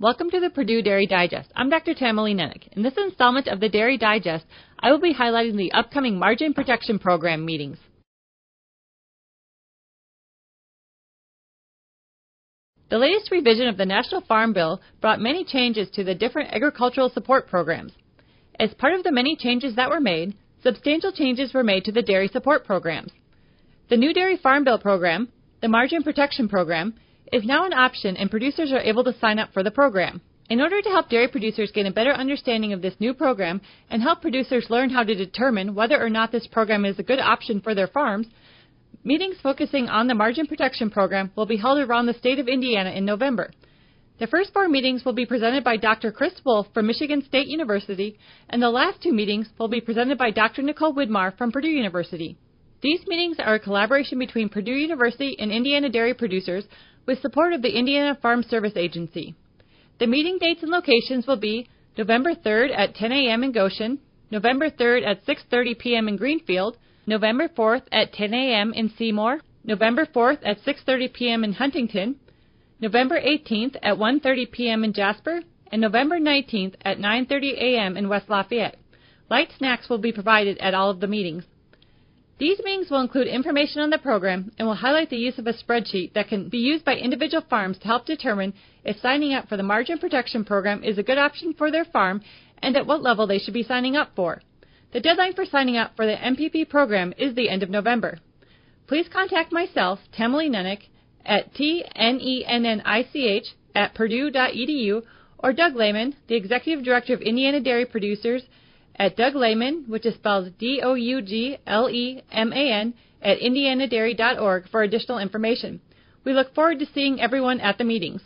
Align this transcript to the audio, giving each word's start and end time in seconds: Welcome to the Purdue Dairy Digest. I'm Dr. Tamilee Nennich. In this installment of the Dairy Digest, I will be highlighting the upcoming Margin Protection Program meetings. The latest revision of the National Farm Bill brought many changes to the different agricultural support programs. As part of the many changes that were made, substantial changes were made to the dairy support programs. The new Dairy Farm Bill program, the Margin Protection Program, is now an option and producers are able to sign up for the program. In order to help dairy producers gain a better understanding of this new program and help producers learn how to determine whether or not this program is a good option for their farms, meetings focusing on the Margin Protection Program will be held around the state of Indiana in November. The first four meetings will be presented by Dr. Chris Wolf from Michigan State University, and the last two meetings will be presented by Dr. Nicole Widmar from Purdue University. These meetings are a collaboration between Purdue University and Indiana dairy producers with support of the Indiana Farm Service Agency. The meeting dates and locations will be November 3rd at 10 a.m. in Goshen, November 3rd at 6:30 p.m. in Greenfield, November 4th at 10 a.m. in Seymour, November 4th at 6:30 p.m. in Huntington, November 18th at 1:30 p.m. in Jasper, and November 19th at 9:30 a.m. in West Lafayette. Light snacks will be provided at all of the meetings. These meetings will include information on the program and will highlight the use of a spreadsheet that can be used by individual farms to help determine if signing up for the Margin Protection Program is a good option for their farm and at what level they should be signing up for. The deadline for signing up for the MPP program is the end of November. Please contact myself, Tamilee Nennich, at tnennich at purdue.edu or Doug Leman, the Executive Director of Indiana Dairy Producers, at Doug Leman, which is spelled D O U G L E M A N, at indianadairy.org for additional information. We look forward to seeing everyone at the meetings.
Welcome 0.00 0.30
to 0.30 0.38
the 0.38 0.50
Purdue 0.50 0.80
Dairy 0.80 1.08
Digest. 1.08 1.50
I'm 1.56 1.70
Dr. 1.70 1.92
Tamilee 1.92 2.32
Nennich. 2.32 2.68
In 2.70 2.84
this 2.84 2.94
installment 2.96 3.48
of 3.48 3.58
the 3.58 3.68
Dairy 3.68 3.98
Digest, 3.98 4.44
I 4.78 4.92
will 4.92 5.00
be 5.00 5.12
highlighting 5.12 5.56
the 5.56 5.72
upcoming 5.72 6.16
Margin 6.16 6.54
Protection 6.54 7.00
Program 7.00 7.44
meetings. 7.44 7.78
The 12.90 12.98
latest 12.98 13.32
revision 13.32 13.66
of 13.66 13.76
the 13.76 13.86
National 13.86 14.20
Farm 14.20 14.52
Bill 14.52 14.80
brought 15.00 15.18
many 15.18 15.44
changes 15.44 15.88
to 15.94 16.04
the 16.04 16.14
different 16.14 16.52
agricultural 16.52 17.10
support 17.10 17.48
programs. 17.48 17.90
As 18.60 18.72
part 18.74 18.94
of 18.94 19.02
the 19.02 19.10
many 19.10 19.34
changes 19.34 19.74
that 19.74 19.90
were 19.90 20.00
made, 20.00 20.36
substantial 20.62 21.10
changes 21.10 21.52
were 21.52 21.64
made 21.64 21.84
to 21.86 21.92
the 21.92 22.02
dairy 22.02 22.28
support 22.28 22.64
programs. 22.64 23.10
The 23.90 23.96
new 23.96 24.14
Dairy 24.14 24.36
Farm 24.36 24.62
Bill 24.62 24.78
program, 24.78 25.32
the 25.60 25.66
Margin 25.66 26.04
Protection 26.04 26.48
Program, 26.48 26.94
is 27.32 27.44
now 27.44 27.64
an 27.66 27.72
option 27.72 28.16
and 28.16 28.30
producers 28.30 28.72
are 28.72 28.80
able 28.80 29.04
to 29.04 29.18
sign 29.18 29.38
up 29.38 29.52
for 29.52 29.62
the 29.62 29.70
program. 29.70 30.20
In 30.50 30.62
order 30.62 30.80
to 30.80 30.88
help 30.88 31.10
dairy 31.10 31.28
producers 31.28 31.70
gain 31.72 31.86
a 31.86 31.92
better 31.92 32.12
understanding 32.12 32.72
of 32.72 32.80
this 32.80 32.94
new 33.00 33.12
program 33.12 33.60
and 33.90 34.02
help 34.02 34.22
producers 34.22 34.70
learn 34.70 34.88
how 34.88 35.04
to 35.04 35.14
determine 35.14 35.74
whether 35.74 36.02
or 36.02 36.08
not 36.08 36.32
this 36.32 36.46
program 36.46 36.86
is 36.86 36.98
a 36.98 37.02
good 37.02 37.20
option 37.20 37.60
for 37.60 37.74
their 37.74 37.86
farms, 37.86 38.28
meetings 39.04 39.36
focusing 39.42 39.88
on 39.88 40.06
the 40.06 40.14
Margin 40.14 40.46
Protection 40.46 40.90
Program 40.90 41.30
will 41.36 41.44
be 41.44 41.58
held 41.58 41.78
around 41.78 42.06
the 42.06 42.14
state 42.14 42.38
of 42.38 42.48
Indiana 42.48 42.90
in 42.90 43.04
November. 43.04 43.50
The 44.18 44.26
first 44.26 44.52
four 44.52 44.68
meetings 44.68 45.04
will 45.04 45.12
be 45.12 45.26
presented 45.26 45.62
by 45.62 45.76
Dr. 45.76 46.10
Chris 46.10 46.34
Wolf 46.44 46.66
from 46.74 46.86
Michigan 46.86 47.22
State 47.22 47.46
University, 47.46 48.18
and 48.48 48.60
the 48.60 48.70
last 48.70 49.02
two 49.02 49.12
meetings 49.12 49.48
will 49.58 49.68
be 49.68 49.80
presented 49.80 50.18
by 50.18 50.30
Dr. 50.30 50.62
Nicole 50.62 50.94
Widmar 50.94 51.36
from 51.36 51.52
Purdue 51.52 51.68
University. 51.68 52.36
These 52.80 53.08
meetings 53.08 53.40
are 53.40 53.54
a 53.54 53.58
collaboration 53.58 54.20
between 54.20 54.48
Purdue 54.48 54.70
University 54.70 55.36
and 55.40 55.50
Indiana 55.50 55.88
dairy 55.88 56.14
producers 56.14 56.64
with 57.06 57.20
support 57.20 57.52
of 57.52 57.60
the 57.60 57.76
Indiana 57.76 58.14
Farm 58.14 58.44
Service 58.44 58.76
Agency. 58.76 59.34
The 59.98 60.06
meeting 60.06 60.38
dates 60.38 60.62
and 60.62 60.70
locations 60.70 61.26
will 61.26 61.38
be 61.38 61.66
November 61.96 62.36
3rd 62.36 62.70
at 62.78 62.94
10 62.94 63.10
a.m. 63.10 63.42
in 63.42 63.50
Goshen, 63.50 63.98
November 64.30 64.70
3rd 64.70 65.04
at 65.04 65.26
6:30 65.26 65.76
p.m. 65.76 66.06
in 66.06 66.16
Greenfield, 66.16 66.76
November 67.04 67.48
4th 67.48 67.82
at 67.90 68.12
10 68.12 68.32
a.m. 68.32 68.72
in 68.72 68.90
Seymour, 68.90 69.40
November 69.64 70.06
4th 70.06 70.38
at 70.44 70.62
6:30 70.62 71.12
p.m. 71.12 71.42
in 71.42 71.54
Huntington, 71.54 72.14
November 72.78 73.20
18th 73.20 73.74
at 73.82 73.96
1:30 73.98 74.52
p.m. 74.52 74.84
in 74.84 74.92
Jasper, 74.92 75.42
and 75.72 75.80
November 75.80 76.20
19th 76.20 76.74
at 76.82 76.98
9:30 76.98 77.54
a.m. 77.54 77.96
in 77.96 78.08
West 78.08 78.30
Lafayette. 78.30 78.76
Light 79.28 79.50
snacks 79.58 79.88
will 79.88 79.98
be 79.98 80.12
provided 80.12 80.56
at 80.58 80.74
all 80.74 80.90
of 80.90 81.00
the 81.00 81.08
meetings. 81.08 81.42
These 82.38 82.60
meetings 82.62 82.88
will 82.88 83.00
include 83.00 83.26
information 83.26 83.80
on 83.80 83.90
the 83.90 83.98
program 83.98 84.52
and 84.58 84.68
will 84.68 84.76
highlight 84.76 85.10
the 85.10 85.16
use 85.16 85.38
of 85.38 85.48
a 85.48 85.52
spreadsheet 85.52 86.12
that 86.12 86.28
can 86.28 86.48
be 86.48 86.58
used 86.58 86.84
by 86.84 86.94
individual 86.94 87.42
farms 87.50 87.78
to 87.78 87.86
help 87.86 88.06
determine 88.06 88.54
if 88.84 89.00
signing 89.00 89.34
up 89.34 89.48
for 89.48 89.56
the 89.56 89.64
Margin 89.64 89.98
Protection 89.98 90.44
Program 90.44 90.84
is 90.84 90.98
a 90.98 91.02
good 91.02 91.18
option 91.18 91.52
for 91.52 91.72
their 91.72 91.84
farm 91.84 92.22
and 92.62 92.76
at 92.76 92.86
what 92.86 93.02
level 93.02 93.26
they 93.26 93.38
should 93.40 93.54
be 93.54 93.64
signing 93.64 93.96
up 93.96 94.12
for. 94.14 94.40
The 94.92 95.00
deadline 95.00 95.34
for 95.34 95.44
signing 95.44 95.76
up 95.76 95.96
for 95.96 96.06
the 96.06 96.14
MPP 96.14 96.68
program 96.68 97.12
is 97.18 97.34
the 97.34 97.48
end 97.48 97.64
of 97.64 97.70
November. 97.70 98.18
Please 98.86 99.08
contact 99.12 99.52
myself, 99.52 99.98
Tamilee 100.16 100.48
Nennich, 100.48 100.88
at 101.26 101.52
tnennich 101.54 103.44
at 103.74 103.94
purdue.edu 103.94 105.02
or 105.40 105.52
Doug 105.52 105.74
Leman, 105.74 106.14
the 106.28 106.36
Executive 106.36 106.84
Director 106.84 107.14
of 107.14 107.20
Indiana 107.20 107.60
Dairy 107.60 107.84
Producers, 107.84 108.44
at 108.98 109.16
Doug 109.16 109.34
Leman, 109.34 109.84
which 109.86 110.04
is 110.04 110.14
spelled 110.14 110.58
D 110.58 110.80
O 110.82 110.94
U 110.94 111.22
G 111.22 111.58
L 111.66 111.88
E 111.88 112.22
M 112.32 112.52
A 112.52 112.72
N, 112.72 112.94
at 113.22 113.38
indianadairy.org 113.40 114.68
for 114.68 114.82
additional 114.82 115.18
information. 115.18 115.80
We 116.24 116.32
look 116.32 116.54
forward 116.54 116.78
to 116.80 116.86
seeing 116.86 117.20
everyone 117.20 117.60
at 117.60 117.78
the 117.78 117.84
meetings. 117.84 118.22